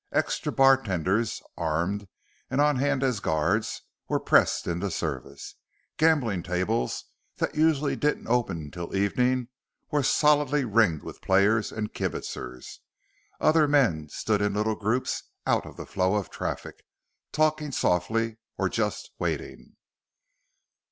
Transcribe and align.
Extra 0.11 0.51
bartenders, 0.51 1.43
armed 1.55 2.07
and 2.49 2.59
on 2.59 2.77
hand 2.77 3.03
as 3.03 3.19
guards, 3.19 3.83
were 4.07 4.19
pressed 4.19 4.65
into 4.65 4.89
service. 4.89 5.53
Gambling 5.97 6.41
tables 6.41 7.05
that 7.37 7.53
usually 7.53 7.95
didn't 7.95 8.27
open 8.27 8.71
till 8.71 8.95
evening 8.95 9.49
were 9.91 10.01
solidly 10.01 10.65
ringed 10.65 11.03
with 11.03 11.21
players 11.21 11.71
and 11.71 11.93
kibitzers. 11.93 12.79
Other 13.39 13.67
men 13.67 14.09
stood 14.09 14.41
in 14.41 14.55
little 14.55 14.73
groups 14.73 15.21
out 15.45 15.67
of 15.67 15.77
the 15.77 15.85
flow 15.85 16.15
of 16.15 16.31
traffic, 16.31 16.83
talking 17.31 17.71
softly 17.71 18.37
or 18.57 18.69
just 18.69 19.11
waiting. 19.19 19.75